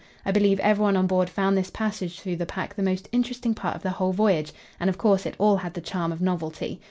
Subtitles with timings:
[0.25, 3.75] I believe everyone on board found this passage through the pack the most interesting part
[3.75, 6.79] of the whole voyage, and, of course, it all had the charm of novelty.